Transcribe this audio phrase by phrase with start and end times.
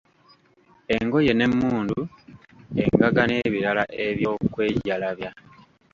[0.95, 1.99] Engoye n'emmundu,
[2.83, 5.31] engaga n'ebirala eby'okwejalabya.